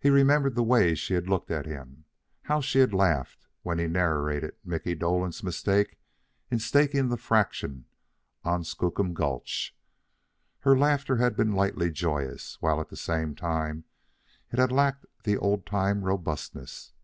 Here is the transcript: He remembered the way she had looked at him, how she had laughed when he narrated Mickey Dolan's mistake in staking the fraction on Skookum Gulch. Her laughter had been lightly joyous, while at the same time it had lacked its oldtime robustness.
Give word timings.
He 0.00 0.08
remembered 0.08 0.54
the 0.54 0.62
way 0.62 0.94
she 0.94 1.12
had 1.12 1.28
looked 1.28 1.50
at 1.50 1.66
him, 1.66 2.06
how 2.44 2.62
she 2.62 2.78
had 2.78 2.94
laughed 2.94 3.46
when 3.60 3.78
he 3.78 3.86
narrated 3.86 4.56
Mickey 4.64 4.94
Dolan's 4.94 5.42
mistake 5.42 5.98
in 6.50 6.58
staking 6.60 7.10
the 7.10 7.18
fraction 7.18 7.84
on 8.42 8.64
Skookum 8.64 9.12
Gulch. 9.12 9.76
Her 10.60 10.78
laughter 10.78 11.16
had 11.16 11.36
been 11.36 11.52
lightly 11.52 11.90
joyous, 11.90 12.56
while 12.62 12.80
at 12.80 12.88
the 12.88 12.96
same 12.96 13.34
time 13.34 13.84
it 14.50 14.58
had 14.58 14.72
lacked 14.72 15.04
its 15.26 15.38
oldtime 15.42 16.04
robustness. 16.04 16.94